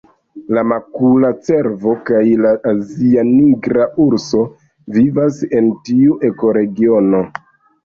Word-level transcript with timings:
La 0.57 0.61
makula 0.69 1.29
cervo 1.49 1.93
kaj 2.07 2.21
la 2.45 2.55
azia 2.71 3.27
nigra 3.29 3.87
urso 4.07 4.43
vivas 4.97 5.41
en 5.61 5.71
tiu 5.93 6.19
ekoregiono. 6.33 7.25